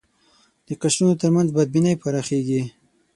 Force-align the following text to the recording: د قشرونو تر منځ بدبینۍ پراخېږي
د 0.67 0.69
قشرونو 0.81 1.13
تر 1.21 1.29
منځ 1.35 1.47
بدبینۍ 1.55 1.95
پراخېږي 2.01 2.61